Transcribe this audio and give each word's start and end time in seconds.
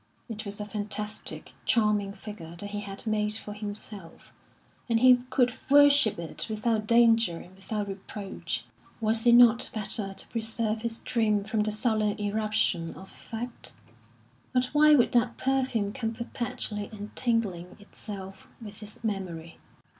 It 0.27 0.45
was 0.45 0.59
a 0.59 0.65
fantastic, 0.65 1.53
charming 1.63 2.11
figure 2.11 2.55
that 2.57 2.71
he 2.71 2.79
had 2.79 3.05
made 3.05 3.35
for 3.35 3.53
himself, 3.53 4.33
and 4.89 4.99
he 4.99 5.17
could 5.29 5.53
worship 5.69 6.17
it 6.17 6.47
without 6.49 6.87
danger 6.87 7.37
and 7.37 7.53
without 7.55 7.87
reproach. 7.87 8.65
Was 8.99 9.27
it 9.27 9.35
not 9.35 9.69
better 9.75 10.11
to 10.15 10.27
preserve 10.29 10.81
his 10.81 11.01
dream 11.01 11.43
from 11.43 11.59
the 11.59 11.71
sullen 11.71 12.17
irruption 12.17 12.95
of 12.95 13.11
fact? 13.11 13.73
But 14.53 14.71
why 14.73 14.95
would 14.95 15.11
that 15.11 15.37
perfume 15.37 15.93
come 15.93 16.13
perpetually 16.15 16.89
entangling 16.91 17.77
itself 17.79 18.47
with 18.59 18.79
his 18.79 19.03
memory? 19.03 19.59